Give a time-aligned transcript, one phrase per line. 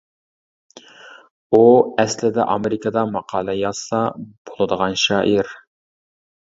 [1.51, 1.59] ئۇ
[2.05, 5.59] ئەسلىدە ئامېرىكىدا ماقالە يازسا بولىدىغان شائىر.